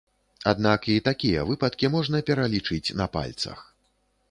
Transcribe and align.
Аднак 0.51 0.87
і 0.93 0.95
такія 1.09 1.43
выпадкі 1.51 1.93
можна 1.97 2.23
пералічыць 2.31 2.95
на 3.05 3.11
пальцах. 3.19 3.65